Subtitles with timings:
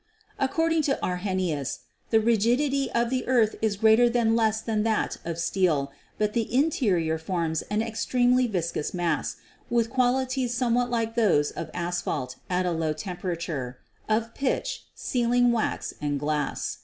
[0.39, 4.81] Ac cording to Arrhenius, "the rigidity of the earth is greater rather than less than
[4.81, 9.35] that of steel, but the interior forms an extremely viscous mass,
[9.69, 13.77] with qualities somewhat like those of asphalt at a low temperature,
[14.09, 16.79] of pitch, sealing wax and glass."